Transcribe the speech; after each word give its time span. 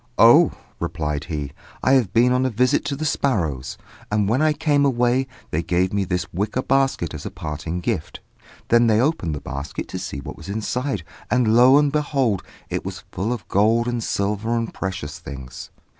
"Oh!" 0.17 0.53
replied 0.79 1.25
he, 1.25 1.51
"I 1.83 1.91
have 1.93 2.11
been 2.11 2.31
on 2.33 2.43
a 2.43 2.49
visit 2.49 2.83
to 2.85 2.95
the 2.95 3.05
sparrows; 3.05 3.77
and 4.09 4.27
when 4.27 4.41
I 4.41 4.51
came 4.51 4.83
away, 4.83 5.27
they 5.51 5.61
gave 5.61 5.93
me 5.93 6.05
this 6.05 6.25
wicker 6.33 6.63
basket 6.63 7.13
as 7.13 7.23
a 7.23 7.29
parting 7.29 7.81
gift." 7.81 8.19
Then 8.69 8.87
they 8.87 8.99
opened 8.99 9.35
the 9.35 9.41
basket 9.41 9.87
to 9.89 9.99
see 9.99 10.19
what 10.19 10.37
was 10.37 10.49
inside, 10.49 11.03
and, 11.29 11.53
lo 11.55 11.77
and 11.77 11.91
behold! 11.91 12.41
it 12.67 12.83
was 12.83 13.03
full 13.11 13.31
of 13.31 13.47
gold 13.47 13.87
and 13.87 14.03
silver 14.03 14.57
and 14.57 14.73
precious 14.73 15.19
things. 15.19 15.69